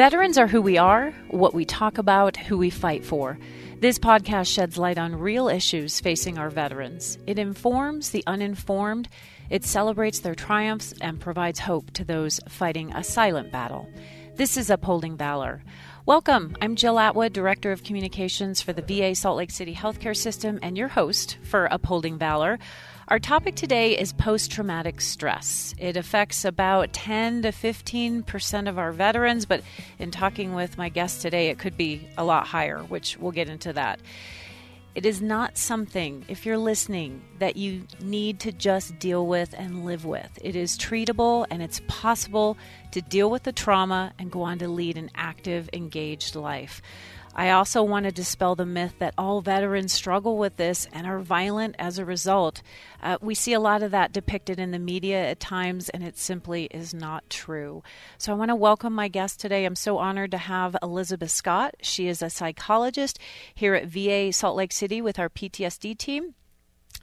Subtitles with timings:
[0.00, 3.38] Veterans are who we are, what we talk about, who we fight for.
[3.80, 7.18] This podcast sheds light on real issues facing our veterans.
[7.26, 9.10] It informs the uninformed,
[9.50, 13.92] it celebrates their triumphs, and provides hope to those fighting a silent battle.
[14.36, 15.62] This is Upholding Valor.
[16.06, 16.56] Welcome.
[16.62, 20.78] I'm Jill Atwood, Director of Communications for the VA Salt Lake City Healthcare System, and
[20.78, 22.58] your host for Upholding Valor.
[23.10, 25.74] Our topic today is post traumatic stress.
[25.78, 29.62] It affects about 10 to 15 percent of our veterans, but
[29.98, 33.48] in talking with my guest today, it could be a lot higher, which we'll get
[33.48, 33.98] into that.
[34.94, 39.84] It is not something, if you're listening, that you need to just deal with and
[39.84, 40.38] live with.
[40.40, 42.56] It is treatable and it's possible
[42.92, 46.80] to deal with the trauma and go on to lead an active, engaged life.
[47.34, 51.20] I also want to dispel the myth that all veterans struggle with this and are
[51.20, 52.60] violent as a result.
[53.00, 56.18] Uh, we see a lot of that depicted in the media at times, and it
[56.18, 57.84] simply is not true.
[58.18, 59.64] So I want to welcome my guest today.
[59.64, 61.76] I'm so honored to have Elizabeth Scott.
[61.82, 63.18] She is a psychologist
[63.54, 66.34] here at VA Salt Lake City with our PTSD team.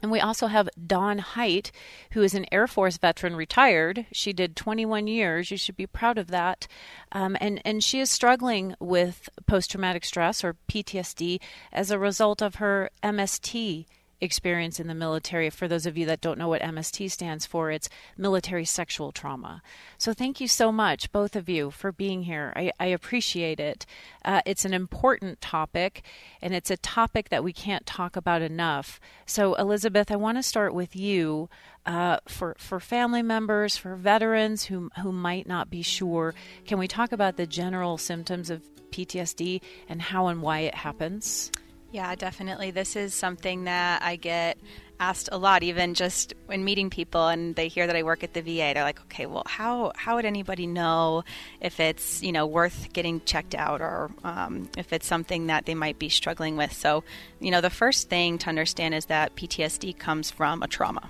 [0.02, 1.72] And we also have Dawn Height,
[2.12, 4.06] who is an Air Force veteran retired.
[4.12, 5.50] She did 21 years.
[5.50, 6.68] You should be proud of that.
[7.10, 11.40] Um, and, and she is struggling with post traumatic stress or PTSD
[11.72, 13.86] as a result of her MST
[14.20, 15.50] experience in the military.
[15.50, 19.62] For those of you that don't know what MST stands for, it's military sexual trauma.
[19.96, 22.52] So thank you so much, both of you, for being here.
[22.56, 23.86] I, I appreciate it.
[24.24, 26.02] Uh, it's an important topic,
[26.42, 29.00] and it's a topic that we can't talk about enough.
[29.26, 31.48] So, Elizabeth, I want to start with you.
[31.86, 36.34] Uh, for for family members, for veterans who who might not be sure,
[36.66, 41.50] can we talk about the general symptoms of PTSD and how and why it happens?
[41.90, 42.70] Yeah, definitely.
[42.70, 44.58] This is something that I get
[45.00, 48.34] asked a lot, even just when meeting people and they hear that I work at
[48.34, 48.72] the VA.
[48.74, 51.24] They're like, okay, well, how how would anybody know
[51.60, 55.74] if it's you know worth getting checked out or um, if it's something that they
[55.74, 56.72] might be struggling with?
[56.74, 57.04] So,
[57.40, 61.08] you know, the first thing to understand is that PTSD comes from a trauma,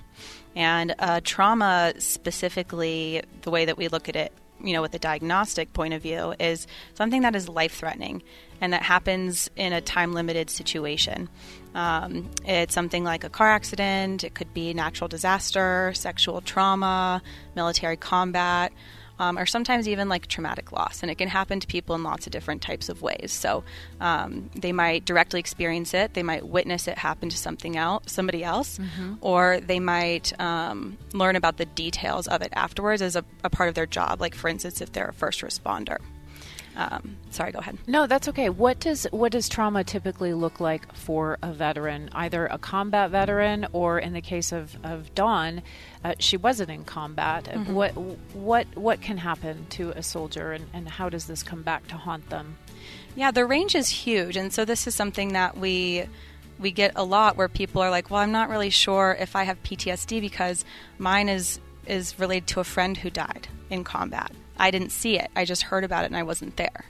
[0.54, 4.32] and uh, trauma specifically, the way that we look at it
[4.62, 8.22] you know, with a diagnostic point of view, is something that is life threatening
[8.60, 11.28] and that happens in a time limited situation.
[11.74, 17.22] Um, it's something like a car accident, it could be natural disaster, sexual trauma,
[17.54, 18.72] military combat
[19.18, 21.02] um, or sometimes even like traumatic loss.
[21.02, 23.32] And it can happen to people in lots of different types of ways.
[23.32, 23.64] So
[24.00, 28.44] um, they might directly experience it, they might witness it happen to something else, somebody
[28.44, 29.14] else, mm-hmm.
[29.20, 33.68] or they might um, learn about the details of it afterwards as a, a part
[33.68, 34.20] of their job.
[34.20, 35.98] Like for instance, if they're a first responder.
[36.76, 37.76] Um, sorry, go ahead.
[37.86, 38.50] No, that's okay.
[38.50, 43.66] What does what does trauma typically look like for a veteran, either a combat veteran
[43.72, 45.62] or, in the case of of Dawn,
[46.04, 47.44] uh, she wasn't in combat.
[47.44, 47.74] Mm-hmm.
[47.74, 47.96] What
[48.32, 51.96] what what can happen to a soldier, and, and how does this come back to
[51.96, 52.56] haunt them?
[53.16, 56.06] Yeah, the range is huge, and so this is something that we
[56.58, 59.44] we get a lot where people are like, "Well, I'm not really sure if I
[59.44, 60.64] have PTSD because
[60.98, 65.30] mine is is related to a friend who died in combat." I didn't see it.
[65.36, 66.84] I just heard about it and I wasn't there.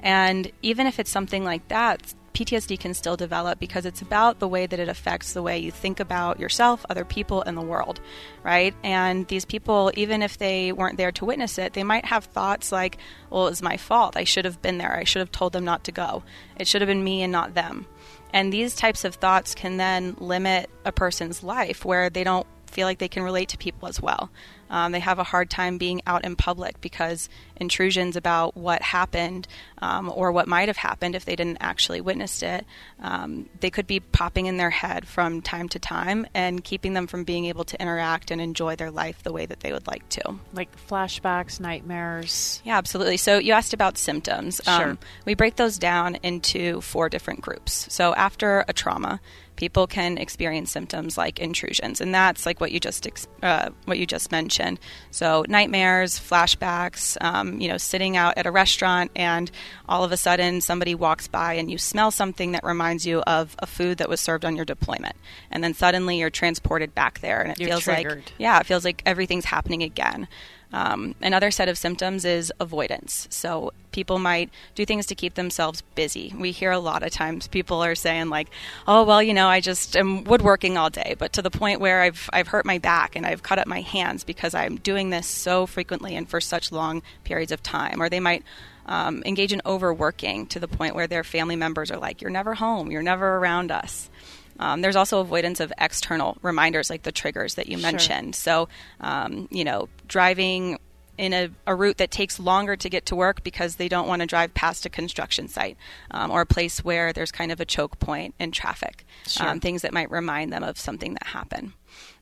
[0.00, 4.46] And even if it's something like that, PTSD can still develop because it's about the
[4.46, 8.00] way that it affects the way you think about yourself, other people, and the world,
[8.44, 8.74] right?
[8.84, 12.70] And these people, even if they weren't there to witness it, they might have thoughts
[12.70, 14.16] like, well, it was my fault.
[14.16, 14.94] I should have been there.
[14.94, 16.22] I should have told them not to go.
[16.56, 17.86] It should have been me and not them.
[18.32, 22.86] And these types of thoughts can then limit a person's life where they don't feel
[22.86, 24.30] like they can relate to people as well.
[24.70, 29.48] Um, they have a hard time being out in public because intrusions about what happened
[29.78, 32.64] um, or what might have happened if they didn't actually witness it,
[33.00, 37.06] um, they could be popping in their head from time to time and keeping them
[37.06, 40.08] from being able to interact and enjoy their life the way that they would like
[40.10, 40.36] to.
[40.52, 42.62] Like flashbacks, nightmares.
[42.64, 43.16] Yeah, absolutely.
[43.16, 44.60] So you asked about symptoms.
[44.66, 44.98] Um, sure.
[45.24, 47.86] we break those down into four different groups.
[47.92, 49.20] So after a trauma,
[49.58, 53.06] people can experience symptoms like intrusions, and that's like what you just
[53.42, 54.78] uh, what you just mentioned.
[55.10, 59.50] So nightmares, flashbacks, um, you know, sitting out at a restaurant and
[59.88, 63.56] all of a sudden somebody walks by and you smell something that reminds you of
[63.58, 65.16] a food that was served on your deployment,
[65.50, 68.18] and then suddenly you're transported back there, and it you're feels triggered.
[68.18, 70.28] like yeah, it feels like everything's happening again.
[70.72, 73.26] Um, another set of symptoms is avoidance.
[73.30, 76.32] So people might do things to keep themselves busy.
[76.38, 78.48] We hear a lot of times people are saying like,
[78.86, 82.02] "Oh, well, you know, I just am woodworking all day," but to the point where
[82.02, 85.26] I've I've hurt my back and I've cut up my hands because I'm doing this
[85.26, 88.02] so frequently and for such long periods of time.
[88.02, 88.44] Or they might
[88.86, 92.54] um, engage in overworking to the point where their family members are like, "You're never
[92.54, 92.90] home.
[92.90, 94.10] You're never around us."
[94.58, 98.34] Um, there's also avoidance of external reminders like the triggers that you mentioned.
[98.34, 98.42] Sure.
[98.42, 98.68] So,
[99.00, 100.78] um, you know, driving
[101.18, 104.20] in a, a, route that takes longer to get to work because they don't want
[104.20, 105.76] to drive past a construction site
[106.12, 109.04] um, or a place where there's kind of a choke point in traffic.
[109.26, 109.48] Sure.
[109.48, 111.72] Um, things that might remind them of something that happened.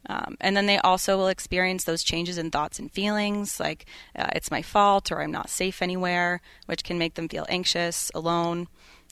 [0.08, 3.86] Um, and then they also will experience those changes in thoughts and feelings, like
[4.16, 8.10] uh, it's my fault or I'm not safe anywhere, which can make them feel anxious,
[8.14, 8.68] alone.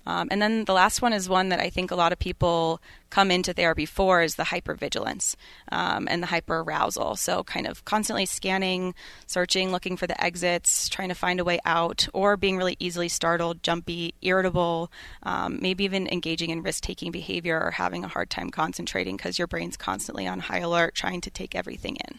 [0.07, 2.81] Um, and then the last one is one that I think a lot of people
[3.11, 5.37] come into therapy for is the hypervigilance
[5.71, 7.17] um, and the hyperarousal.
[7.17, 8.95] So, kind of constantly scanning,
[9.27, 13.09] searching, looking for the exits, trying to find a way out, or being really easily
[13.09, 14.91] startled, jumpy, irritable,
[15.23, 19.39] um, maybe even engaging in risk taking behavior or having a hard time concentrating because
[19.39, 22.19] your brain's constantly on high alert trying to take everything in.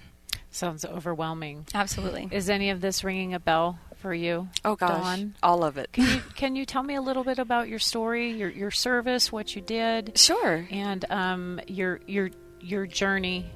[0.56, 1.68] Sounds overwhelming.
[1.74, 2.30] Absolutely.
[2.32, 4.48] Is any of this ringing a bell for you?
[4.64, 5.36] Oh gosh, Dawn?
[5.42, 5.92] all of it.
[5.92, 9.32] Can you can you tell me a little bit about your story, your your service,
[9.32, 10.16] what you did?
[10.16, 10.68] Sure.
[10.70, 12.30] And um, your your
[12.62, 13.50] your journey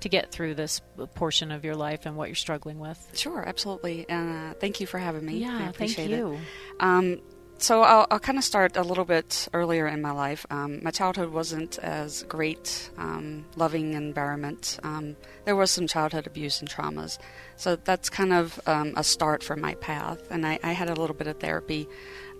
[0.00, 0.82] to get through this
[1.14, 3.10] portion of your life and what you're struggling with.
[3.14, 4.04] Sure, absolutely.
[4.10, 5.38] And uh, thank you for having me.
[5.38, 6.34] Yeah, I thank you.
[6.34, 6.40] It.
[6.80, 7.22] Um,
[7.58, 10.44] so I'll, I'll kind of start a little bit earlier in my life.
[10.50, 14.78] Um, my childhood wasn't as great, um, loving environment.
[14.82, 17.18] Um, there was some childhood abuse and traumas,
[17.56, 20.20] so that's kind of um, a start for my path.
[20.30, 21.88] And I, I, had a little bit of therapy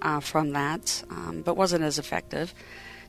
[0.03, 2.53] uh, from that, um, but wasn't as effective.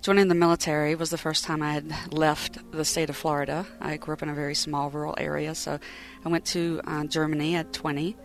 [0.01, 3.65] Joining the military was the first time I had left the state of Florida.
[3.81, 5.80] I grew up in a very small rural area, so
[6.24, 8.15] I went to uh, Germany at 20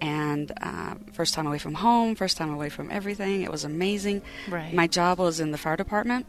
[0.00, 3.42] and uh, first time away from home, first time away from everything.
[3.42, 4.22] It was amazing.
[4.48, 4.72] Right.
[4.72, 6.26] My job was in the fire department.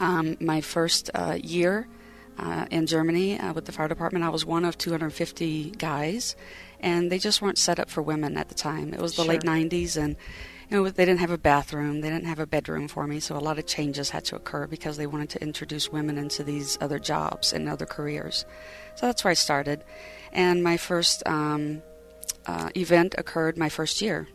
[0.00, 1.86] Um, my first uh, year
[2.38, 6.34] uh, in Germany uh, with the fire department, I was one of 250 guys,
[6.80, 8.94] and they just weren't set up for women at the time.
[8.94, 9.34] It was the sure.
[9.34, 10.16] late 90s, and
[10.70, 13.36] you know they didn't have a bathroom, they didn't have a bedroom for me, so
[13.36, 16.78] a lot of changes had to occur because they wanted to introduce women into these
[16.80, 18.44] other jobs and other careers.
[18.96, 19.84] So that's where I started,
[20.32, 21.22] and my first.
[21.26, 21.82] Um,
[22.46, 24.28] uh, event occurred my first year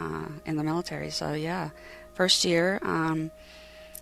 [0.00, 1.10] uh, in the military.
[1.10, 1.70] So yeah,
[2.14, 3.30] first year, um,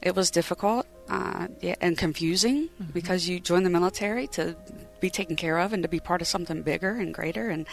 [0.00, 2.92] it was difficult uh, yeah, and confusing mm-hmm.
[2.92, 4.56] because you join the military to
[5.00, 7.50] be taken care of and to be part of something bigger and greater.
[7.50, 7.66] And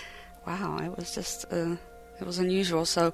[0.46, 1.76] wow, it was just uh,
[2.20, 2.86] it was unusual.
[2.86, 3.14] So.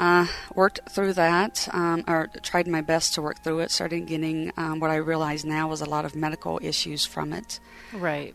[0.00, 3.68] Uh, worked through that, um, or tried my best to work through it.
[3.68, 7.58] Started getting um, what I realize now was a lot of medical issues from it.
[7.92, 8.30] Right.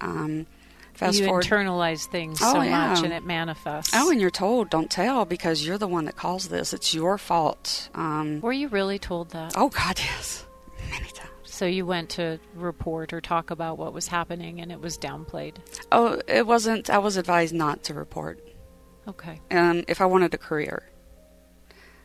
[0.93, 1.43] Fast you forward.
[1.43, 2.89] internalize things oh, so yeah.
[2.89, 3.93] much and it manifests.
[3.95, 6.73] Oh, and you're told, don't tell because you're the one that caused this.
[6.73, 7.89] It's your fault.
[7.95, 9.53] Um, Were you really told that?
[9.55, 10.45] Oh, God, yes.
[10.91, 11.29] Many times.
[11.43, 15.55] So you went to report or talk about what was happening and it was downplayed?
[15.91, 16.89] Oh, it wasn't.
[16.89, 18.39] I was advised not to report.
[19.07, 19.41] Okay.
[19.49, 20.83] Um, if I wanted a career.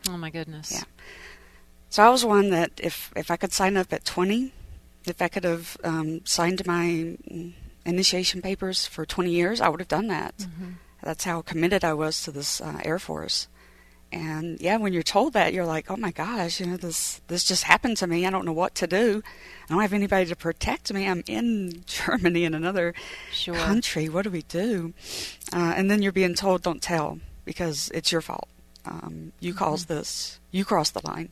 [0.09, 0.71] Oh, my goodness.
[0.71, 0.83] Yeah.
[1.89, 4.51] So I was one that if, if I could sign up at 20,
[5.05, 7.17] if I could have um, signed my
[7.85, 10.37] initiation papers for 20 years, I would have done that.
[10.37, 10.71] Mm-hmm.
[11.03, 13.47] That's how committed I was to this uh, Air Force.
[14.11, 17.43] And yeah, when you're told that, you're like, "Oh my gosh, you know this this
[17.43, 18.25] just happened to me.
[18.25, 19.21] I don't know what to do.
[19.69, 21.07] I don't have anybody to protect me.
[21.07, 22.95] I'm in Germany in another
[23.31, 23.53] sure.
[23.53, 24.09] country.
[24.09, 24.93] What do we do?"
[25.53, 28.47] Uh, and then you're being told, "Don't tell because it's your fault.
[28.83, 29.59] Um, you mm-hmm.
[29.59, 30.39] caused this.
[30.49, 31.29] You crossed the line."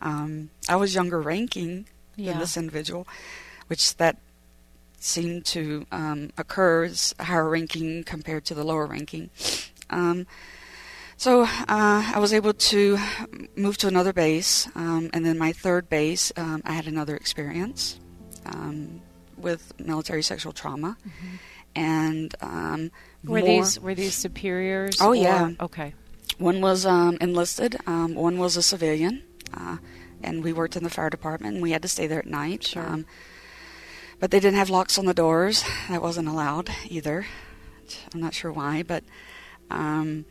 [0.00, 1.86] Um, I was younger ranking
[2.16, 2.32] yeah.
[2.32, 3.06] than this individual,
[3.68, 4.16] which that
[5.02, 9.30] seem to um, occur as higher ranking compared to the lower ranking.
[9.90, 10.26] Um,
[11.16, 12.98] so uh, I was able to
[13.56, 17.98] move to another base, um, and then my third base, um, I had another experience
[18.46, 19.02] um,
[19.36, 21.36] with military sexual trauma, mm-hmm.
[21.74, 22.90] and um,
[23.24, 24.98] were more, these were these superiors?
[25.00, 25.94] Oh or, yeah, okay.
[26.38, 29.78] One was enlisted, one was a civilian, uh,
[30.22, 31.54] and we worked in the fire department.
[31.54, 32.64] and We had to stay there at night.
[32.64, 33.04] Sure.
[34.22, 35.64] But they didn't have locks on the doors.
[35.88, 37.26] That wasn't allowed either.
[38.14, 39.02] I'm not sure why, but
[39.68, 40.26] um,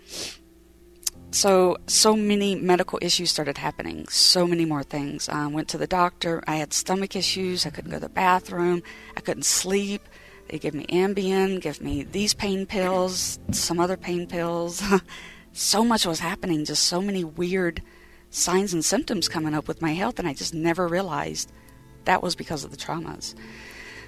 [1.31, 4.07] so so many medical issues started happening.
[4.07, 5.27] So many more things.
[5.27, 6.41] I um, went to the doctor.
[6.47, 7.65] I had stomach issues.
[7.65, 8.81] I couldn't go to the bathroom.
[9.17, 10.07] I couldn't sleep.
[10.47, 14.81] They gave me Ambien, gave me these pain pills, some other pain pills.
[15.51, 16.63] so much was happening.
[16.63, 17.81] Just so many weird
[18.29, 21.51] signs and symptoms coming up with my health, and I just never realized
[22.05, 23.35] that was because of the traumas.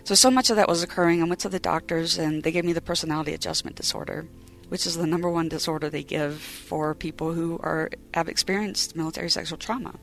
[0.04, 1.22] So, so much of that was occurring.
[1.22, 4.26] I went to the doctors and they gave me the personality adjustment disorder,
[4.68, 9.30] which is the number one disorder they give for people who are have experienced military
[9.30, 9.96] sexual trauma.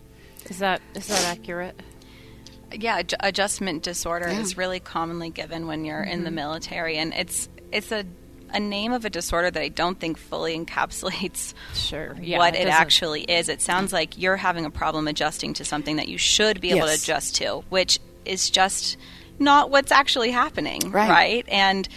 [0.49, 1.78] Is that is that accurate?
[2.73, 4.40] Yeah, adjustment disorder yeah.
[4.40, 6.12] is really commonly given when you're mm-hmm.
[6.12, 6.37] in the mm-hmm.
[6.37, 8.04] military, and it's it's a
[8.52, 12.16] a name of a disorder that I don't think fully encapsulates sure.
[12.21, 13.49] yeah, what it, it actually is.
[13.49, 16.87] It sounds like you're having a problem adjusting to something that you should be able
[16.87, 17.04] yes.
[17.04, 18.97] to adjust to, which is just
[19.41, 21.11] not what's actually happening, right?
[21.11, 21.45] right?
[21.49, 21.89] And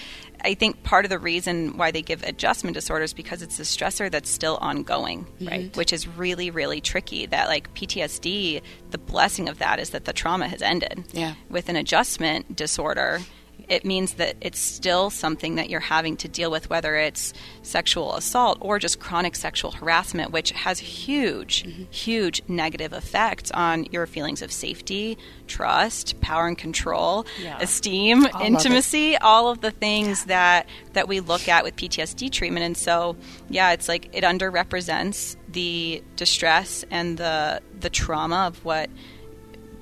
[0.45, 4.11] I think part of the reason why they give adjustment disorders because it's a stressor
[4.11, 5.47] that's still ongoing, Mm-hmm.
[5.47, 5.77] right?
[5.77, 7.25] Which is really, really tricky.
[7.25, 11.05] That like PTSD, the blessing of that is that the trauma has ended.
[11.13, 11.35] Yeah.
[11.49, 13.19] With an adjustment disorder,
[13.69, 18.13] it means that it's still something that you're having to deal with, whether it's sexual
[18.15, 21.83] assault or just chronic sexual harassment, which has huge, Mm-hmm.
[21.89, 25.17] huge negative effects on your feelings of safety,
[25.47, 27.57] trust, power and control, Yeah.
[27.59, 28.45] esteem, of it.
[28.47, 32.65] intimacy, all of the things that that we look at with PTSD treatment.
[32.65, 33.15] And so,
[33.49, 38.89] yeah, it's like it underrepresents the distress and the the trauma of what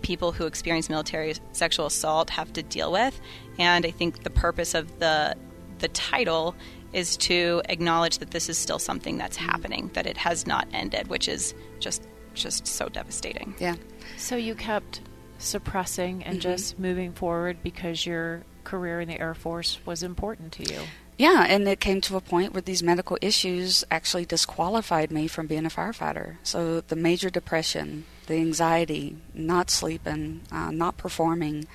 [0.01, 3.19] people who experience military sexual assault have to deal with.
[3.59, 5.35] And I think the purpose of the
[5.79, 6.55] the title
[6.93, 11.07] is to acknowledge that this is still something that's happening, that it has not ended,
[11.07, 12.03] which is just
[12.33, 13.55] just so devastating.
[13.59, 13.75] Yeah.
[14.17, 15.01] So you kept
[15.39, 16.41] suppressing and Mhm.
[16.41, 20.79] just moving forward because your career in the Air Force was important to you.
[21.21, 25.45] Yeah, and it came to a point where these medical issues actually disqualified me from
[25.45, 26.37] being a firefighter.
[26.41, 31.67] So the major depression, the anxiety, not sleeping, uh, not performing,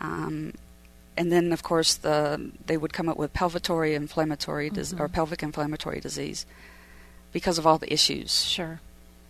[0.00, 0.52] um,
[1.16, 5.44] and then of course the they would come up with pelvatory inflammatory dis- or pelvic
[5.44, 6.44] inflammatory disease
[7.30, 8.44] because of all the issues.
[8.44, 8.80] Sure.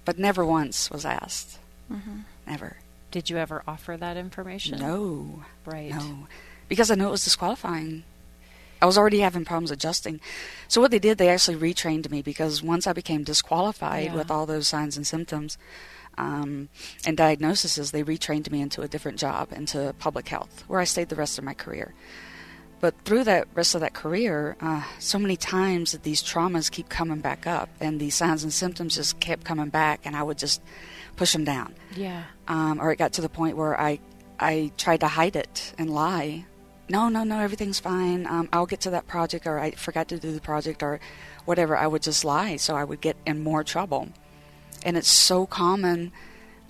[0.07, 1.59] But never once was asked.
[1.93, 2.21] Mm-hmm.
[2.47, 2.79] Never.
[3.11, 4.79] Did you ever offer that information?
[4.79, 5.43] No.
[5.67, 5.91] Right.
[5.91, 6.27] No,
[6.71, 8.05] because I knew it was disqualifying.
[8.81, 10.21] I was already having problems adjusting.
[10.69, 14.15] So what they did, they actually retrained me because once I became disqualified Yeah.
[14.15, 15.59] with all those signs and symptoms
[16.17, 16.69] um,
[17.07, 21.09] and diagnoses, they retrained me into a different job, into public health, where I stayed
[21.09, 21.95] the rest of my career.
[22.81, 26.89] But through that rest of that career, uh, so many times that these traumas keep
[26.89, 30.39] coming back up, and these signs and symptoms just kept coming back, and I would
[30.39, 30.63] just
[31.17, 32.23] push them down Yeah.
[32.47, 33.99] um, or it got to the point where I
[34.41, 36.47] I tried to hide it and lie.
[36.89, 38.27] No, no, no, everything's fine.
[38.27, 41.01] Um, I'll get to that project, or I forgot to do the project, or
[41.45, 41.77] whatever.
[41.77, 44.09] I would just lie, so I would get in more trouble.
[44.85, 46.13] And it's so common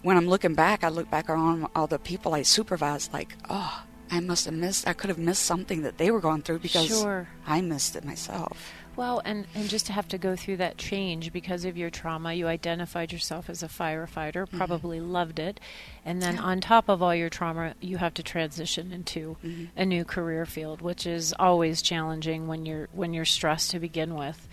[0.02, 0.82] when I'm looking back.
[0.82, 4.88] I look back on all the people I supervised, like, oh, I must have missed.
[4.88, 7.28] I could have missed something that they were going through because Sure.
[7.46, 8.72] I missed it myself.
[8.98, 12.32] Well, and, and just to have to go through that change because of your trauma,
[12.34, 15.60] you identified yourself as a firefighter, probably loved it,
[16.04, 16.42] and then Yeah.
[16.42, 19.68] on top of all your trauma, you have to transition into Mhm.
[19.76, 24.16] a new career field, which is always challenging when you're when you're stressed to begin
[24.16, 24.48] with.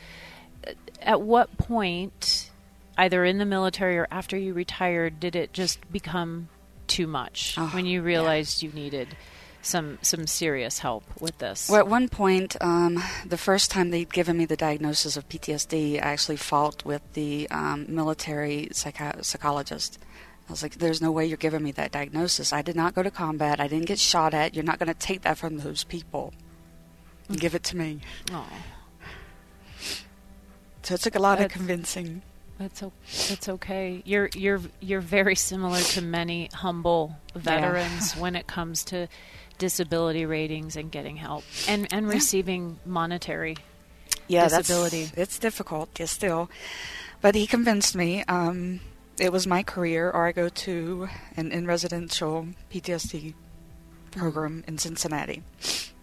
[1.01, 2.51] At what point,
[2.99, 6.49] either in the military or after you retired, did it just become
[6.85, 8.05] too much Oh, when you yeah.
[8.05, 9.17] realized you needed
[9.65, 11.69] some some serious help with this?
[11.69, 15.95] Well, at one point, um, the first time they'd given me the diagnosis of PTSD,
[15.97, 19.99] I actually fought with the um, military psychologist.
[20.47, 22.53] I was like, "There's no way you're giving me that diagnosis.
[22.53, 23.59] I did not go to combat.
[23.59, 24.53] I didn't get shot at.
[24.55, 26.33] You're not going to take that from those people
[27.27, 28.49] and give it to me." Aw.
[30.83, 32.21] So it took a lot That's- of convincing.
[32.57, 32.93] That's o-
[33.27, 34.01] that's okay.
[34.05, 39.09] You're you're you're very similar to many humble veterans when it comes to
[39.57, 42.13] disability ratings and getting help and and Yeah.
[42.13, 43.57] receiving monetary.
[44.27, 45.11] Yeah, disability.
[45.15, 46.49] It's difficult, yes, still.
[47.21, 48.23] But he convinced me.
[48.27, 48.79] Um,
[49.19, 51.07] it was my career, or I go to
[51.37, 53.33] an in residential PTSD
[54.11, 55.43] program in Cincinnati.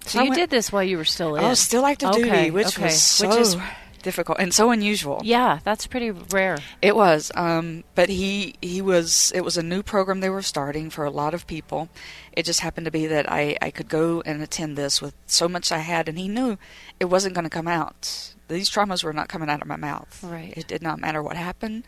[0.07, 1.45] So I you went- did this while you were still in.
[1.45, 2.85] Oh, still active Okay, duty, which okay.
[2.85, 3.57] was so Which is-
[4.03, 5.21] difficult and so unusual.
[5.25, 6.59] Yeah, that's pretty rare.
[6.81, 9.33] It was, um, but he he was.
[9.35, 11.89] It was a new program they were starting for a lot of people.
[12.33, 15.49] It just happened to be that I I could go and attend this with so
[15.49, 16.59] much I had, and he knew
[17.01, 18.35] it wasn't going to come out.
[18.49, 20.23] These traumas were not coming out of my mouth.
[20.23, 20.53] Right.
[20.57, 21.85] It did not matter what happened.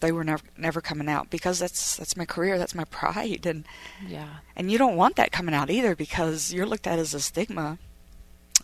[0.00, 3.64] They were never never coming out because that's that's my career, that's my pride, and
[4.06, 4.28] Yeah.
[4.54, 7.78] and you don't want that coming out either because you're looked at as a stigma.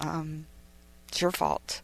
[0.00, 0.46] Um,
[1.08, 1.80] it's your fault.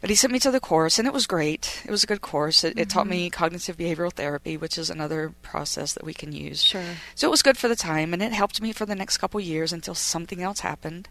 [0.00, 1.82] But he sent me to the course, and it was great.
[1.84, 2.64] It was a good course.
[2.64, 6.62] It, it taught me cognitive behavioral therapy, which is another process that we can use.
[6.62, 6.82] Sure.
[7.14, 9.38] So it was good for the time, and it helped me for the next couple
[9.40, 11.08] years until something else happened.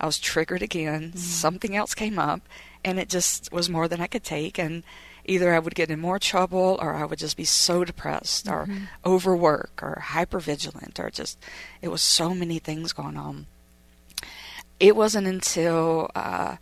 [0.00, 1.12] I was triggered again.
[1.12, 1.18] Mhm.
[1.18, 2.40] Something else came up,
[2.82, 4.58] and it just was more than I could take.
[4.58, 4.84] And
[5.26, 8.64] either I would get in more trouble, or I would just be so depressed, or
[8.64, 8.88] Mhm.
[9.04, 11.38] overwork, or hypervigilant, or just
[11.82, 13.46] it was so many things going on.
[14.80, 16.56] It wasn't until uh,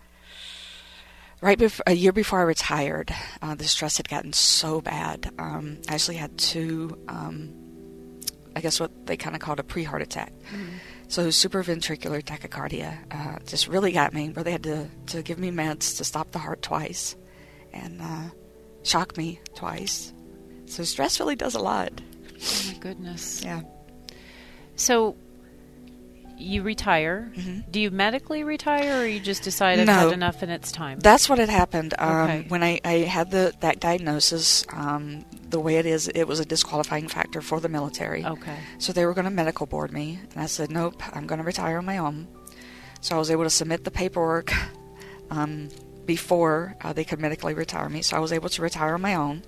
[1.40, 5.32] right before a year before I retired, uh, the stress had gotten so bad.
[5.38, 6.98] Um, I actually had two.
[7.08, 7.52] Um,
[8.56, 10.32] I guess what they kind of called a pre-heart attack.
[10.52, 10.70] Mhm.
[11.06, 15.50] So supraventricular tachycardia uh, just really got me, where they had to, to give me
[15.50, 17.14] meds to stop the heart twice
[17.72, 18.24] and uh,
[18.82, 20.12] shock me twice.
[20.66, 21.92] So stress really does a lot.
[22.40, 23.42] Oh my goodness.
[23.44, 23.62] Yeah.
[24.76, 25.16] So
[26.38, 27.30] you retire.
[27.36, 27.64] Mhm.
[27.70, 29.92] Do you medically retire, or you just decide I've No.
[29.92, 30.98] had enough and it's time?
[31.00, 32.44] That's what had happened um, Okay.
[32.48, 34.64] when I, I had the that diagnosis.
[34.72, 38.24] Um, the way it is, it was a disqualifying factor for the military.
[38.24, 38.56] okay.
[38.78, 41.44] So they were going to medical board me, and I said, "Nope, I'm going to
[41.44, 42.28] retire on my own."
[43.00, 44.52] So I was able to submit the paperwork
[45.30, 45.68] um,
[46.06, 48.02] before uh, they could medically retire me.
[48.02, 49.42] So I was able to retire on my own,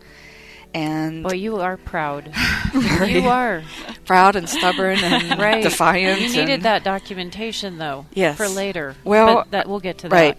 [0.75, 2.33] and Boy, you are proud.
[2.75, 3.63] you are
[4.05, 5.63] proud and stubborn and right.
[5.63, 6.21] defiant.
[6.21, 8.07] You needed that documentation, though.
[8.15, 8.37] Yes.
[8.37, 8.95] For later.
[9.05, 10.39] Well, but that we'll get to right.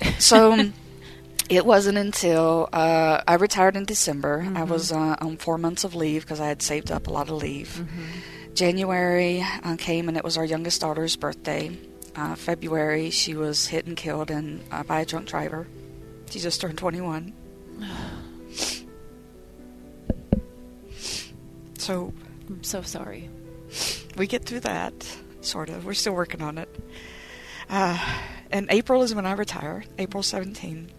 [0.00, 0.20] that.
[0.20, 0.70] so
[1.48, 4.40] it wasn't until uh, I retired in December.
[4.42, 4.68] I Mhm.
[4.68, 7.36] was uh, on four months of leave because I had saved up a lot of
[7.36, 7.80] leave.
[7.84, 8.54] Mhm.
[8.54, 11.78] January uh, came and it was our youngest daughter's birthday.
[12.16, 15.68] Uh, February, she was hit and killed in, uh, by a drunk driver.
[16.30, 17.32] She just turned 21.
[21.78, 22.12] So
[22.48, 23.30] I'm so sorry.
[24.16, 24.94] we get through that,
[25.40, 25.84] sort of.
[25.84, 26.68] We're still working on it.
[27.70, 27.98] Uh,
[28.50, 30.90] and April is when I retire, April 17.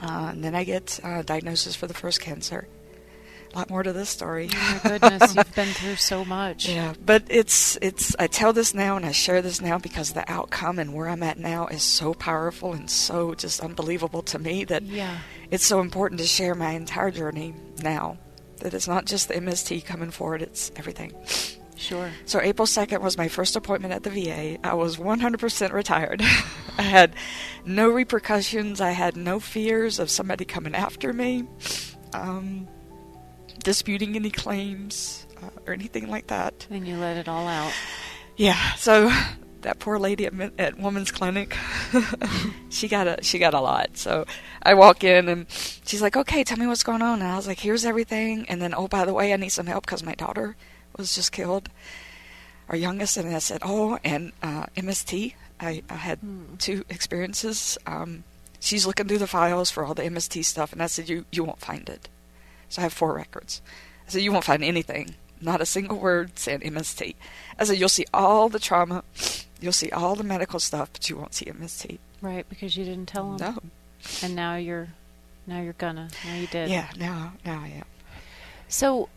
[0.00, 2.66] Uh, and then I get uh, diagnosis for the first cancer.
[3.52, 4.48] A lot more to this story.
[4.52, 6.68] Oh my goodness, you've been through so much.
[6.74, 10.28] Yeah, but it's it's I tell this now and I share this now because the
[10.28, 14.64] outcome and where I'm at now is so powerful and so just unbelievable to me
[14.64, 15.18] that Yeah.
[15.52, 18.18] it's so important to share my entire journey now.
[18.64, 21.12] That it's not just the MST coming forward, it's everything.
[21.76, 22.10] Sure.
[22.24, 24.58] So April 2nd was my first appointment at the VA.
[24.66, 26.22] I was 100% retired.
[26.78, 27.14] I had
[27.66, 28.80] no repercussions.
[28.80, 31.44] I had no fears of somebody coming after me,
[32.14, 32.66] um,
[33.62, 36.66] disputing any claims, uh, or anything like that.
[36.70, 37.74] And you let it all out.
[38.38, 38.72] Yeah.
[38.76, 39.12] So
[39.64, 41.56] that poor lady at, at Women's Clinic,
[42.70, 43.96] she got a she got a lot.
[43.98, 44.24] So
[44.62, 45.46] I walk in and
[45.84, 48.62] she's like, "Okay, tell me what's going on." And I was like, "Here's everything." And
[48.62, 50.56] then, oh, by the way, I need some help because my daughter
[50.96, 51.68] was just killed,
[52.68, 53.16] our youngest.
[53.16, 56.56] And I said, "Oh, and uh, MST." I, I had Hmm.
[56.58, 57.78] two experiences.
[57.86, 58.24] Um,
[58.60, 61.44] she's looking through the files for all the MST stuff, and I said, "You you
[61.44, 62.08] won't find it."
[62.68, 63.62] So I have four records.
[64.06, 67.14] I said, "You won't find anything, not a single word saying MST."
[67.58, 69.04] I said, "You'll see all the trauma,
[69.64, 73.06] you'll see all the medical stuff, but you won't see MST." Right, because you didn't
[73.06, 73.54] tell them.
[73.54, 73.62] No.
[74.22, 74.88] And now you're
[75.46, 76.08] now you're gonna.
[76.24, 76.68] Now you did.
[76.70, 76.90] Yeah.
[76.96, 77.84] Now now I am.
[78.68, 79.08] So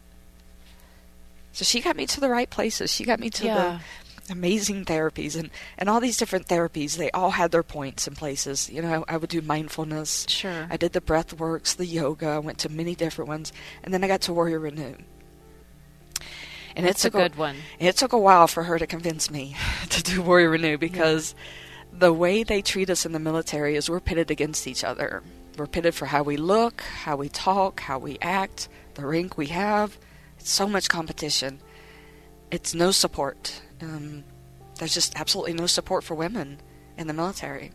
[1.51, 2.91] So she got me to the right places.
[2.91, 3.79] She got me to yeah.
[4.27, 6.97] the amazing therapies and and all these different therapies.
[6.97, 8.69] They all had their points and places.
[8.69, 10.25] You know, I, I would do mindfulness.
[10.29, 10.67] Sure.
[10.69, 12.27] I did the breath works, the yoga.
[12.27, 13.51] I went to many different ones,
[13.83, 14.95] and then I got to Warrior Renew.
[16.77, 17.55] And That's it a took good one.
[17.79, 19.55] It took a while for her to convince me
[19.89, 21.33] to do Warrior Renew because
[21.91, 25.23] the way they treat us in the military is we're pitted against each other.
[25.57, 29.47] We're pitted for how we look, how we talk, how we act, the rank we
[29.47, 29.97] have.
[30.37, 31.59] It's so much competition.
[32.51, 33.59] It's no support.
[33.81, 34.23] Um,
[34.77, 36.59] there's just absolutely no support for women
[36.95, 37.71] in the military,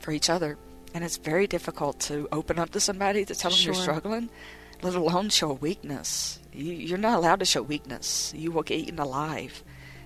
[0.00, 0.56] for each other.
[0.94, 4.30] And it's very difficult to open up to somebody to tell them you're struggling,
[4.82, 6.38] let alone show weakness.
[6.52, 8.32] You, you're not allowed to show weakness.
[8.36, 9.62] You will get eaten alive.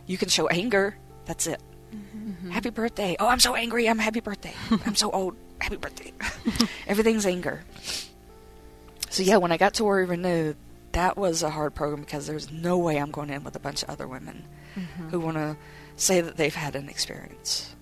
[0.06, 0.96] You can show anger.
[1.24, 1.60] That's it.
[1.94, 2.50] Mhm.
[2.50, 3.16] Happy birthday.
[3.18, 3.88] Oh, I'm so angry.
[3.88, 4.54] I'm happy birthday.
[4.86, 5.36] I'm so old.
[5.60, 6.12] Happy birthday.
[6.86, 7.64] Everything's anger.
[9.10, 10.56] So, yeah, when I got to Warrior Renewed,
[10.92, 13.82] that was a hard program because there's no way I'm going in with a bunch
[13.82, 14.44] of other women
[14.76, 15.10] Mhm.
[15.10, 15.56] who want to
[15.96, 17.74] say that they've had an experience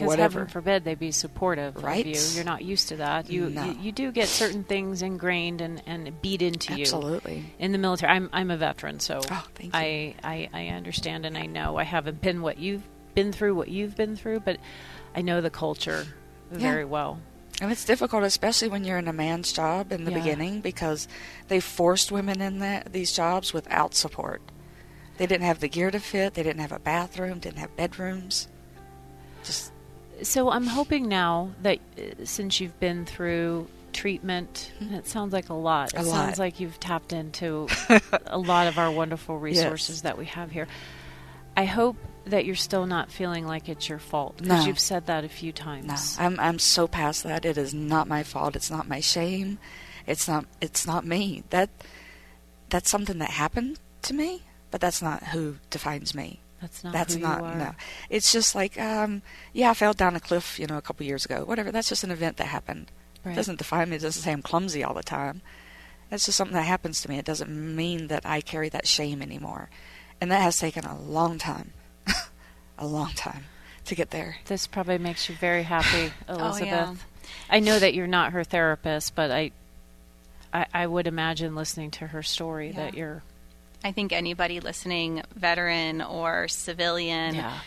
[0.00, 0.40] for whatever.
[0.40, 2.06] heaven forbid they be supportive Right?
[2.06, 2.20] of you.
[2.34, 3.30] You're not used to that.
[3.30, 3.64] You, No.
[3.64, 7.44] you you do get certain things ingrained and, and beat into you Absolutely.
[7.58, 8.12] in the military.
[8.12, 9.46] I'm I'm a veteran, so Oh.
[9.72, 12.82] I, I I understand and I know I haven't been what you've
[13.14, 14.58] been through, what you've been through, but
[15.14, 16.06] I know the culture
[16.52, 16.58] Yeah.
[16.58, 17.20] very well.
[17.60, 20.18] And it's difficult, especially when you're in a man's job in the Yeah.
[20.18, 21.06] beginning, because
[21.48, 24.42] they forced women in that, these jobs without support.
[25.18, 26.34] They didn't have the gear to fit.
[26.34, 27.38] They didn't have a bathroom.
[27.38, 28.48] Didn't have bedrooms.
[29.44, 29.70] Just
[30.22, 35.48] So I'm hoping now that uh, since you've been through treatment, and it sounds like
[35.48, 35.94] a lot.
[35.94, 37.68] It A sounds like you've tapped into
[38.26, 40.02] a lot of our wonderful resources Yes.
[40.02, 40.66] that we have here.
[41.56, 41.96] I hope
[42.26, 44.66] that you're still not feeling like it's your fault because No.
[44.66, 46.18] you've said that a few times.
[46.18, 47.44] no, I'm I'm so past that.
[47.44, 48.54] It is not my fault.
[48.56, 49.58] It's not my shame.
[50.06, 51.42] It's not it's not me.
[51.50, 51.68] That
[52.70, 56.38] that's something that happened to me, but that's not who defines me.
[56.62, 57.54] That's not that's who not you are.
[57.56, 57.74] no.
[58.08, 59.20] It's just like um
[59.52, 61.44] yeah, I fell down a cliff, you know, a couple years ago.
[61.44, 61.70] Whatever.
[61.70, 62.90] That's just an event that happened.
[63.24, 63.32] Right.
[63.32, 63.96] It doesn't define me.
[63.96, 65.42] It doesn't say I'm clumsy all the time.
[66.08, 67.18] That's just something that happens to me.
[67.18, 69.70] It doesn't mean that I carry that shame anymore.
[70.20, 71.72] And that has taken a long time.
[72.78, 73.44] a long time
[73.86, 74.36] to get there.
[74.46, 76.68] This probably makes you very happy, Elizabeth.
[76.68, 76.94] yeah.
[77.50, 79.50] I know that you're not her therapist, but I,
[80.52, 83.22] I, I would imagine listening to her story that you're.
[83.84, 87.58] I think anybody listening, veteran or civilian, Yeah.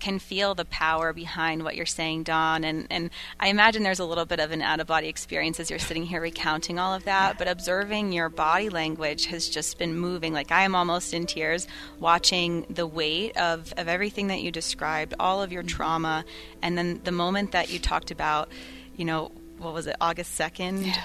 [0.00, 2.62] can feel the power behind what you're saying, Dawn.
[2.62, 5.70] And, and I imagine there's a little bit of an out of body experience as
[5.70, 7.38] you're sitting here recounting all of that.
[7.38, 10.32] But observing your body language has just been moving.
[10.32, 11.66] Like I am almost in tears
[11.98, 15.76] watching the weight of, of everything that you described, all of your mm-hmm.
[15.76, 16.24] trauma.
[16.62, 18.50] And then the moment that you talked about,
[18.96, 20.86] you know, what was it, August 2nd?
[20.86, 21.02] Yeah.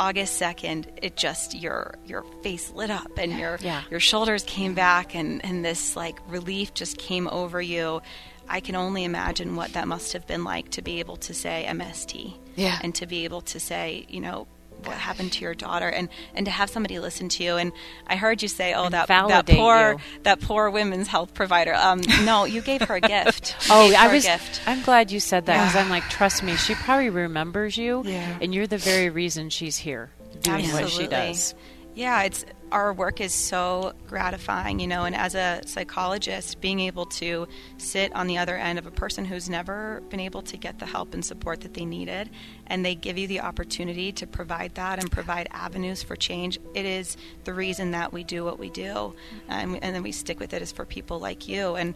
[0.00, 3.82] August 2nd, it just your your face lit up and your yeah.
[3.90, 8.00] your shoulders came back and and this like relief just came over you.
[8.48, 11.66] I can only imagine what that must have been like to be able to say
[11.68, 12.34] MST.
[12.56, 12.78] Yeah.
[12.82, 14.48] And to be able to say, you know,
[14.86, 17.72] what happened to your daughter and and to have somebody listen to you and
[18.06, 20.22] I heard you say oh that that poor you.
[20.22, 24.24] that poor women's health provider um no you gave her a gift oh I was
[24.24, 24.60] gift.
[24.66, 28.38] I'm glad you said that because I'm like trust me she probably remembers you yeah.
[28.40, 30.10] and you're the very reason she's here
[30.42, 30.82] doing Absolutely.
[30.82, 31.54] what she does
[31.94, 37.06] yeah it's our work is so gratifying, you know, and as a psychologist, being able
[37.06, 40.78] to sit on the other end of a person who's never been able to get
[40.78, 42.30] the help and support that they needed,
[42.66, 46.86] and they give you the opportunity to provide that and provide avenues for change, it
[46.86, 48.82] is the reason that we do what we do.
[48.82, 49.50] Mm-hmm.
[49.50, 51.74] And, and then we stick with it is for people like you.
[51.76, 51.94] And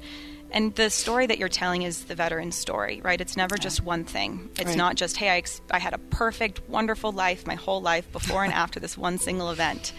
[0.55, 3.21] and the story that you're telling is the veteran story, right?
[3.21, 4.51] It's never just one thing.
[4.57, 4.77] It's right.
[4.77, 8.45] not just, hey, I, ex- I had a perfect, wonderful life my whole life before
[8.45, 9.93] and after this one single event.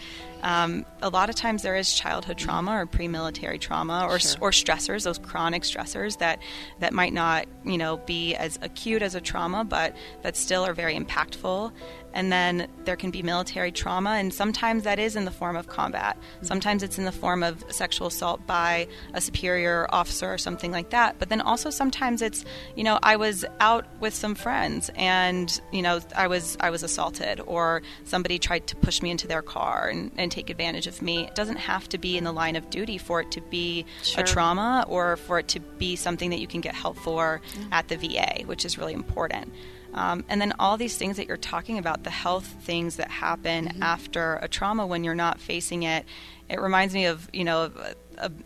[0.46, 4.36] Um, a lot of times there is childhood trauma or pre-military trauma or, sure.
[4.40, 6.38] or stressors, those chronic stressors that
[6.78, 10.72] that might not you know be as acute as a trauma, but that still are
[10.72, 11.72] very impactful.
[12.14, 15.66] And then there can be military trauma, and sometimes that is in the form of
[15.66, 16.16] combat.
[16.40, 20.88] Sometimes it's in the form of sexual assault by a superior officer or something like
[20.90, 21.18] that.
[21.18, 22.42] But then also sometimes it's,
[22.74, 26.82] you know, I was out with some friends and, you know, I was I was
[26.82, 31.00] assaulted or somebody tried to push me into their car and, and take advantage of
[31.00, 31.26] me.
[31.26, 34.22] It doesn't have to be in the line of duty for it to be sure.
[34.22, 37.40] a trauma or for it to be something that you can get help for
[37.72, 39.52] at the VA, which is really important.
[39.94, 43.68] Um, and then all these things that you're talking about, the health things that happen
[43.68, 43.82] mm-hmm.
[43.82, 46.04] after a trauma when you're not facing it,
[46.50, 47.72] it reminds me of, you know,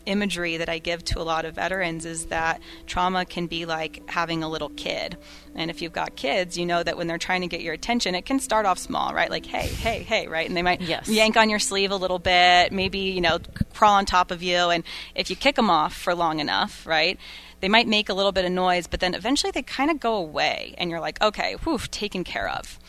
[0.05, 4.07] imagery that I give to a lot of veterans is that trauma can be like
[4.09, 5.17] having a little kid.
[5.55, 8.15] And if you've got kids, you know that when they're trying to get your attention,
[8.15, 9.29] it can start off small, right?
[9.29, 10.47] Like, hey, hey, hey, right?
[10.47, 11.07] And they might yes.
[11.09, 13.39] yank on your sleeve a little bit, maybe, you know,
[13.73, 14.55] crawl on top of you.
[14.55, 14.83] And
[15.15, 17.19] if you kick them off for long enough, right?
[17.61, 20.15] they might make a little bit of noise, but then eventually they kind of go
[20.15, 22.79] away, and you're like, okay, whew, taken care of.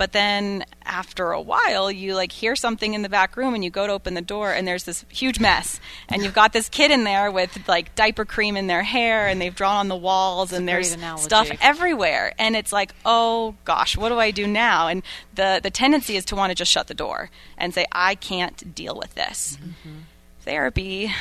[0.00, 3.68] But then after a while, you like hear something in the back room, and you
[3.68, 6.90] go to open the door, and there's this huge mess, and you've got this kid
[6.90, 10.54] in there with like diaper cream in their hair, and they've drawn on the walls,
[10.54, 14.88] and there's stuff everywhere, and it's like, oh gosh, what do I do now?
[14.88, 15.02] And
[15.34, 18.74] the the tendency is to want to just shut the door and say, I can't
[18.74, 19.58] deal with this.
[19.60, 19.98] Mm-hmm.
[20.46, 21.12] Therapy,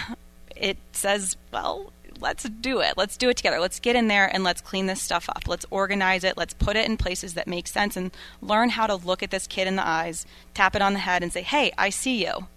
[0.56, 2.96] it says, well, let's do it.
[2.98, 3.60] Let's do it together.
[3.60, 5.48] Let's get in there and let's clean this stuff up.
[5.48, 6.38] Let's organize it.
[6.38, 9.48] Let's put it in places that make sense and learn how to look at this
[9.48, 12.48] kid in the eyes, tap it on the head, and say, hey, I see you.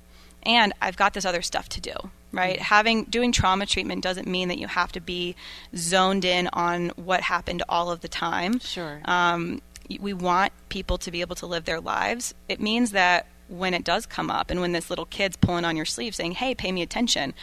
[0.42, 1.92] And I've got this other stuff to do
[2.32, 2.64] right mm-hmm.
[2.64, 5.36] having doing trauma treatment doesn't mean that you have to be
[5.76, 9.60] zoned in on what happened all of the time sure um,
[10.00, 13.84] we want people to be able to live their lives it means that when it
[13.84, 16.72] does come up and when this little kid's pulling on your sleeve saying hey pay
[16.72, 17.34] me attention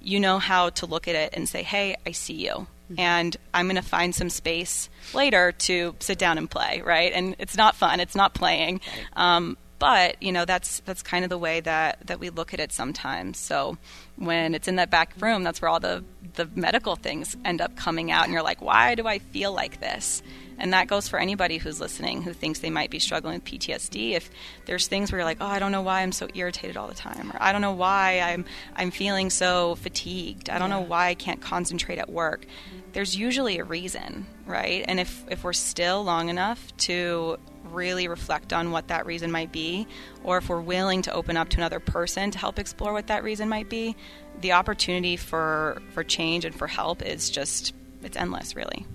[0.00, 2.52] you know how to look at it and say, hey, I see you.
[2.90, 3.00] Mm-hmm.
[3.00, 7.12] And I'm going to find some space later to sit down and play, right?
[7.12, 8.80] And it's not fun, it's not playing.
[9.14, 12.60] Um, but you know that's that's kind of the way that that we look at
[12.60, 13.38] it sometimes.
[13.38, 13.78] So
[14.16, 17.74] when it's in that back room, that's where all the the medical things end up
[17.76, 20.22] coming out, and you're like, why do I feel like this?
[20.60, 24.12] And that goes for anybody who's listening who thinks they might be struggling with PTSD.
[24.12, 24.30] If
[24.66, 26.94] there's things where you're like, oh, I don't know why I'm so irritated all the
[26.94, 28.44] time, or I don't know why I'm
[28.76, 30.50] I'm feeling so fatigued.
[30.50, 30.76] I don't yeah.
[30.76, 32.46] know why I can't concentrate at work.
[32.92, 34.84] There's usually a reason, right?
[34.86, 39.52] And if if we're still long enough to really reflect on what that reason might
[39.52, 39.86] be,
[40.24, 43.22] or if we're willing to open up to another person to help explore what that
[43.24, 43.96] reason might be,
[44.40, 48.86] the opportunity for for change and for help is just it's endless, really.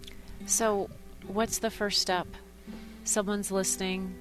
[0.46, 0.90] So,
[1.28, 2.28] what's the first step?
[3.04, 4.16] Someone's listening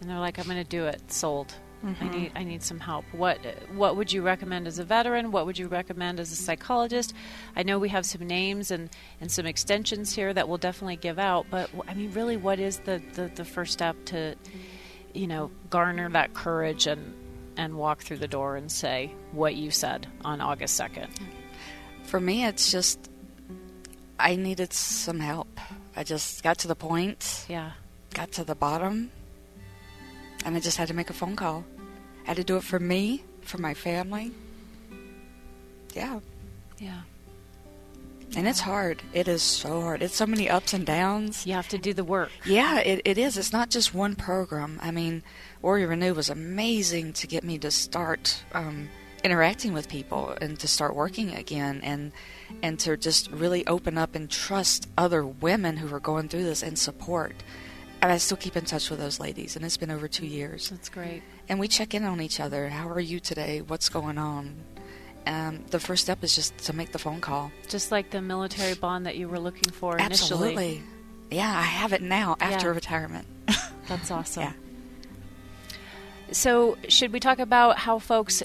[0.00, 1.10] and they're like, I'm going to do it.
[1.10, 1.54] Sold.
[1.84, 2.04] Mm-hmm.
[2.04, 3.04] I need I need some help.
[3.12, 3.38] What
[3.74, 5.30] what would you recommend as a veteran?
[5.30, 7.12] What would you recommend as a psychologist?
[7.54, 8.88] I know we have some names and,
[9.20, 12.78] and some extensions here that we'll definitely give out, but I mean really what is
[12.80, 14.36] the, the, the first step to
[15.12, 17.14] you know garner that courage and
[17.58, 21.08] and walk through the door and say what you said on August 2nd?
[22.04, 23.10] For me it's just
[24.18, 25.60] I needed some help.
[25.96, 27.46] I just got to the point.
[27.48, 27.72] Yeah.
[28.14, 29.10] Got to the bottom.
[30.44, 31.64] And I just had to make a phone call.
[32.24, 34.32] I had to do it for me, for my family.
[35.94, 36.20] Yeah.
[36.78, 37.00] Yeah.
[38.36, 39.02] And it's hard.
[39.14, 40.02] It is so hard.
[40.02, 41.46] It's so many ups and downs.
[41.46, 42.30] You have to do the work.
[42.44, 43.38] Yeah, it, it is.
[43.38, 44.78] It's not just one program.
[44.82, 45.22] I mean,
[45.62, 48.90] Warrior Renew was amazing to get me to start um,
[49.24, 52.12] interacting with people and to start working again and
[52.62, 56.62] and to just really open up and trust other women who are going through this
[56.62, 57.34] and support.
[58.02, 60.68] And I still keep in touch with those ladies, and it's been over two years.
[60.68, 61.22] That's great.
[61.48, 62.68] And we check in on each other.
[62.68, 63.62] How are you today?
[63.62, 64.54] What's going on?
[65.26, 67.50] Um, the first step is just to make the phone call.
[67.68, 70.50] Just like the military bond that you were looking for initially.
[70.50, 70.82] Absolutely.
[71.32, 72.74] Yeah, I have it now after Yeah.
[72.74, 73.26] retirement.
[73.88, 74.42] That's awesome.
[74.44, 74.52] Yeah.
[76.32, 78.42] So, should we talk about how folks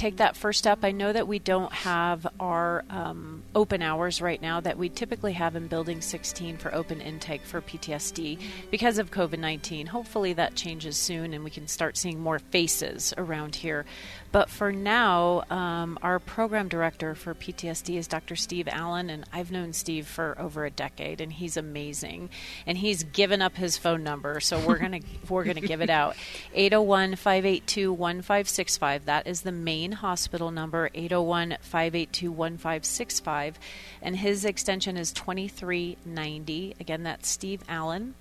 [0.00, 0.78] take that first step?
[0.82, 5.34] I know that we don't have our um, open hours right now that we typically
[5.34, 9.86] have in Building 16 for open intake for PTSD because of COVID 19.
[9.86, 13.84] Hopefully, that changes soon and we can start seeing more faces around here.
[14.32, 18.36] But for now, um, our program director for PTSD is Dr.
[18.36, 22.30] Steve Allen, and I've known Steve for over a decade, and he's amazing.
[22.64, 26.14] And he's given up his phone number, so we're gonna we're gonna give it out.
[26.54, 29.06] 801-582-1565.
[29.06, 30.90] That is the main hospital number.
[30.90, 33.54] 801-582-1565,
[34.00, 36.76] and his extension is 2390.
[36.78, 38.14] Again, that's Steve Allen,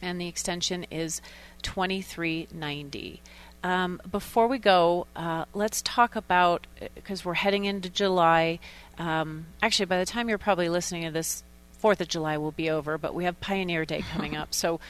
[0.00, 1.20] and the extension is
[1.62, 3.20] 2390.
[3.64, 8.58] Um, before we go, uh, let's talk about because we're heading into July.
[8.98, 11.44] Um, actually, by the time you're probably listening to this,
[11.78, 14.48] Fourth of July will be over, but we have Pioneer Day coming up.
[14.54, 14.80] So,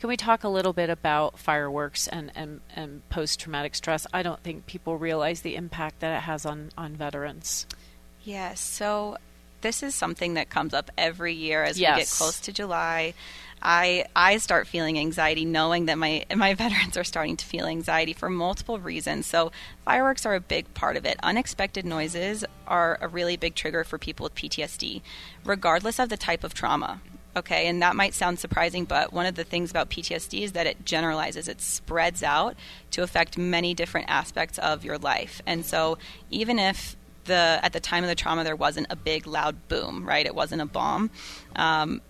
[0.00, 4.06] can we talk a little bit about fireworks and, and, and post traumatic stress?
[4.12, 7.66] I don't think people realize the impact that it has on, on veterans.
[8.22, 8.60] Yes.
[8.60, 9.16] So
[9.62, 13.14] this is something that comes up every year as we get close to July.
[13.64, 18.12] I I start feeling anxiety knowing that my my veterans are starting to feel anxiety
[18.12, 19.26] for multiple reasons.
[19.26, 19.52] So
[19.84, 21.18] fireworks are a big part of it.
[21.22, 25.00] Unexpected noises are a really big trigger for people with PTSD,
[25.44, 27.00] regardless of the type of trauma.
[27.36, 30.68] Okay, and that might sound surprising, but one of the things about PTSD is that
[30.68, 32.54] it generalizes, it spreads out
[32.92, 35.42] to affect many different aspects of your life.
[35.44, 35.98] And so
[36.30, 40.06] even if the at the time of the trauma there wasn't a big loud boom,
[40.06, 40.26] right?
[40.26, 41.10] It wasn't a bomb.
[41.56, 42.02] Um,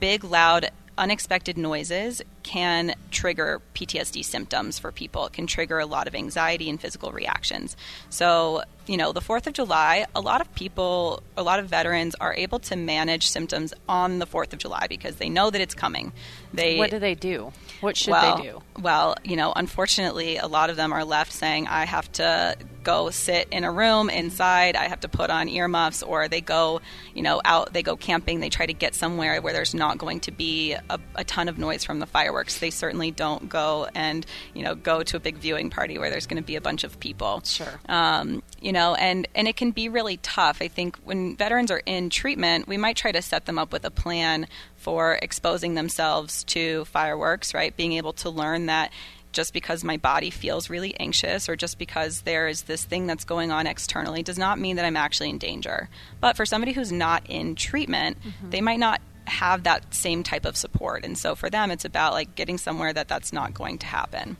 [0.00, 5.26] big, loud, unexpected noises can trigger PTSD symptoms for people.
[5.26, 7.76] It can trigger a lot of anxiety and physical reactions.
[8.08, 12.14] So, you know, the 4th of July, a lot of people, a lot of veterans
[12.14, 15.74] are able to manage symptoms on the 4th of July because they know that it's
[15.74, 16.10] coming.
[16.54, 17.52] They What do they do?
[17.82, 18.62] What should well, they do?
[18.80, 23.10] Well, you know, unfortunately, a lot of them are left saying, I have to go
[23.10, 26.80] sit in a room inside, I have to put on earmuffs, or they go,
[27.14, 30.20] you know, out, they go camping, they try to get somewhere where there's not going
[30.20, 32.37] to be a, a ton of noise from the fireworks.
[32.46, 34.24] They certainly don't go and,
[34.54, 36.84] you know, go to a big viewing party where there's going to be a bunch
[36.84, 37.42] of people.
[37.44, 37.80] Sure.
[37.88, 40.58] Um, you know, and, and it can be really tough.
[40.60, 43.84] I think when veterans are in treatment, we might try to set them up with
[43.84, 44.46] a plan
[44.76, 47.76] for exposing themselves to fireworks, right?
[47.76, 48.92] Being able to learn that
[49.32, 53.24] just because my body feels really anxious or just because there is this thing that's
[53.24, 55.88] going on externally does not mean that I'm actually in danger.
[56.20, 58.16] But for somebody who's not in treatment,
[58.48, 61.04] they might not have that same type of support.
[61.04, 64.36] And so for them, it's about like getting somewhere that that's not going to happen.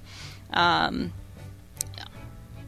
[0.53, 1.12] Um,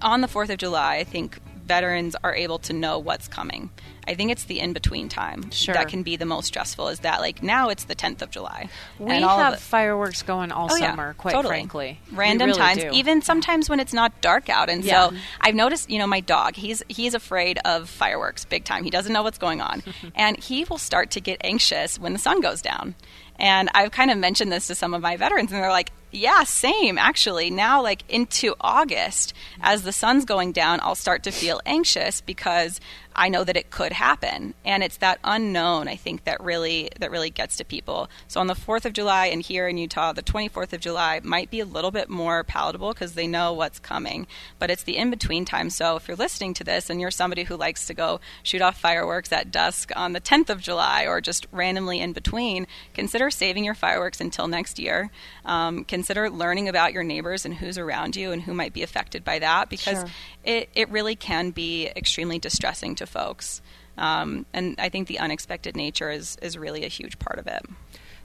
[0.03, 3.71] on the 4th of July, I think veterans are able to know what's coming.
[4.11, 5.73] I think it's the in between time Sure.
[5.75, 6.89] that can be the most stressful.
[6.89, 8.69] Is that like now it's the 10th of July.
[8.99, 11.53] We have it- fireworks going all Oh, yeah, summer, quite totally.
[11.55, 12.01] frankly.
[12.13, 12.91] Random really times, do.
[12.93, 14.69] even sometimes when it's not dark out.
[14.69, 15.11] And Yeah.
[15.11, 18.83] so I've noticed, you know, my dog, he's he's afraid of fireworks big time.
[18.85, 19.83] He doesn't know what's going on.
[20.17, 22.97] and he will start to get anxious when the sun goes down.
[23.39, 26.45] And I've kind of mentioned this to some of my veterans and they're like, "Yeah,
[26.45, 27.51] same actually.
[27.51, 32.81] Now like into August as the sun's going down, I'll start to feel anxious because
[33.15, 37.11] I know that it could happen, and it's that unknown I think that really that
[37.11, 38.09] really gets to people.
[38.29, 41.21] So on the Fourth of July and here in Utah, the twenty fourth of July
[41.23, 44.27] might be a little bit more palatable because they know what's coming.
[44.59, 45.71] But it's the in between time.
[45.71, 48.79] So if you're listening to this and you're somebody who likes to go shoot off
[48.79, 53.65] fireworks at dusk on the tenth of July or just randomly in between, consider saving
[53.65, 55.11] your fireworks until next year.
[55.45, 59.23] Um, consider learning about your neighbors and who's around you and who might be affected
[59.25, 60.09] by that because Sure.
[60.45, 63.61] it, it really can be extremely distressing to folks.
[63.99, 67.63] Um, and I think the unexpected nature is, is really a huge part of it.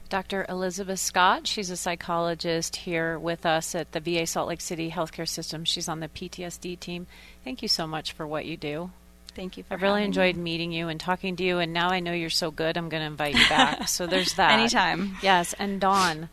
[0.08, 0.46] Dr.
[0.48, 1.46] Elizabeth Scott.
[1.46, 5.64] She's a psychologist here with us at the VA Salt Lake City Healthcare System.
[5.64, 7.06] She's on the PTSD team.
[7.44, 8.90] Thank you so much for what you do.
[9.34, 10.42] Thank you I've really enjoyed me.
[10.42, 13.02] meeting you and talking to you, and now I know you're so good, I'm going
[13.02, 13.86] to invite you back.
[13.88, 14.52] so there's that.
[14.58, 15.16] Anytime.
[15.22, 16.30] Yes, and Dawn,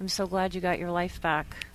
[0.00, 1.66] I'm so glad you got your life back.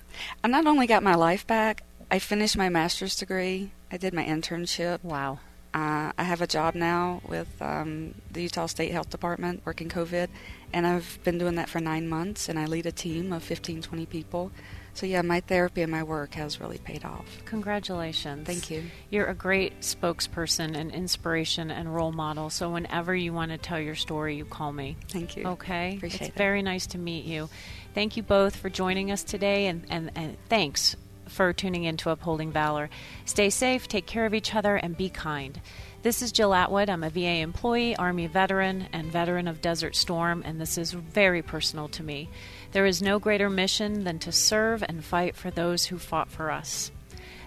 [0.44, 3.72] I not only got my life back, I finished my master's degree.
[3.92, 5.04] I did my internship.
[5.04, 5.40] Wow.
[5.74, 10.28] Uh, I have a job now with um, the Utah State Health Department working COVID,
[10.74, 13.82] and I've been doing that for nine months, and I lead a team of 15,
[13.82, 14.52] 20 people.
[14.94, 17.26] So, yeah, my therapy and my work has really paid off.
[17.46, 18.46] Congratulations.
[18.46, 18.84] Thank you.
[19.10, 22.50] You're a great spokesperson and inspiration and role model.
[22.50, 24.98] So, whenever you want to tell your story, you call me.
[25.10, 25.46] Thank you.
[25.46, 25.96] Okay?
[25.98, 26.36] Appreciate it's it.
[26.36, 27.50] very nice to meet you.
[27.94, 30.96] Thank you both for joining us today, and, and, and thanks
[31.32, 32.90] for tuning in to Upholding Valor.
[33.26, 35.60] Stay safe, take care of each other, and be kind.
[36.04, 36.90] This is Jill Atwood.
[36.90, 41.42] I'm a VA employee, Army veteran, and veteran of Desert Storm, and this is very
[41.42, 42.30] personal to me.
[42.72, 46.52] There is no greater mission than to serve and fight for those who fought for
[46.52, 46.92] us.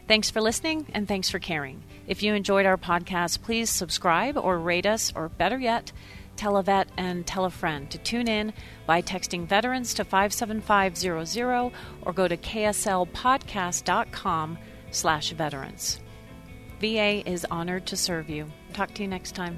[0.06, 1.82] Thanks for listening and thanks for caring.
[2.06, 5.92] If you enjoyed our podcast, please subscribe or rate us, or better yet,
[6.36, 8.52] tell a vet and tell a friend to tune in
[8.86, 14.58] by texting veterans to 57500 or go to kslpodcast.com
[14.90, 16.00] slash veterans.
[16.80, 18.50] VA is honored to serve you.
[18.74, 19.56] Talk to you next time.